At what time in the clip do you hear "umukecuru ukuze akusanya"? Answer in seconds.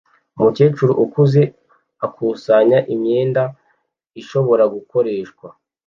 0.37-2.77